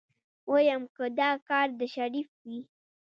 ويم 0.51 0.81
که 0.95 1.05
دا 1.19 1.29
کار 1.47 1.67
د 1.79 1.81
شريف 1.95 2.29
وي. 2.45 2.59